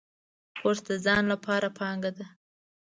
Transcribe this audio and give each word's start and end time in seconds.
کورس 0.59 0.79
د 0.89 0.91
ځان 1.05 1.23
لپاره 1.33 1.67
پانګه 1.79 2.11
ده. 2.17 2.25